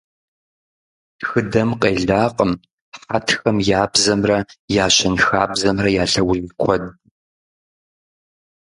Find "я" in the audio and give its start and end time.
3.79-3.83, 4.83-4.87, 6.03-6.05